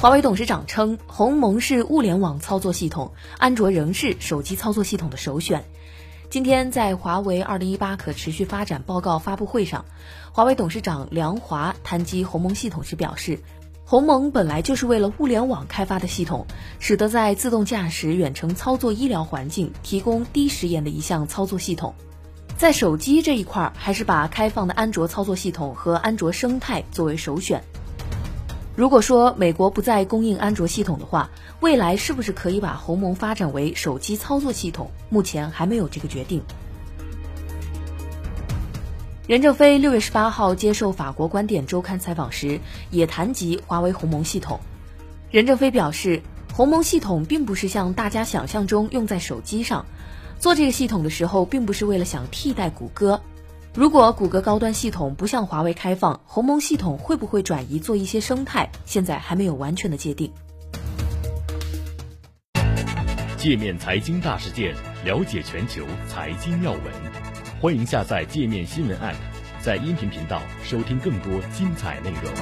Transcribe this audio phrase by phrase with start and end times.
[0.00, 5.62] 华为董事长称，鸿蒙是物联网操作系统，安卓仍是手机操作系统的首选。
[6.30, 9.84] 今天在华为二零一八可持续发展报告发布会上，
[10.32, 13.40] 华为董事长梁华谈及鸿蒙系统时表示，
[13.84, 16.46] 鸿蒙本来就是为了物联网开发的系统，
[16.78, 21.94] 使得在自动驾驶、远程操作、医疗环境提供低时延的一项操作系统。
[22.56, 27.62] 在手机这一块，还是把开放的安卓操作系统和安卓生态作为首选。
[28.80, 31.28] 如果说美国不再供应安卓系统的话，
[31.60, 34.90] 未来是不是可以把鸿蒙发展为手机操作系统？
[35.10, 36.42] 目前还没有这个决定。
[39.26, 42.58] 任正非六月十八号接受法国观点周刊采访时，
[42.90, 44.60] 也谈及华为鸿蒙系统。
[45.30, 46.22] 任正非表示，
[46.54, 49.84] 鸿蒙系统并不是像大家想象中用在手机上，
[50.38, 53.20] 做这个系统的时候，并不是为了想替代谷歌。
[53.72, 58.68] 如果谷歌高端系统不向华为开放，鸿蒙系统会不会转移做一些生态？
[58.84, 60.32] 现在还没有完全的界定。
[63.36, 66.82] 界面财经大事件，了解全球财经要闻，
[67.60, 69.14] 欢迎下载界面新闻 App，
[69.62, 72.32] 在音频频道收听更多精彩内容。